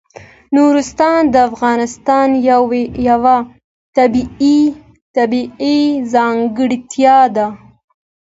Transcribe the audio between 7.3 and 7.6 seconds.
ده.